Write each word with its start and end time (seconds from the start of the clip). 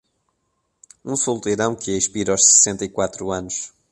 Um 1.05 1.15
solteirão 1.15 1.75
que 1.75 1.95
expira 1.95 2.31
aos 2.31 2.43
sessenta 2.43 2.83
e 2.83 2.89
quatro 2.89 3.29
anos 3.29 3.71